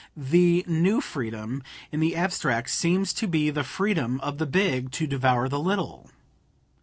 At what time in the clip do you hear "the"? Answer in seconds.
0.17-0.65, 1.99-2.15, 3.51-3.63, 4.39-4.47, 5.47-5.59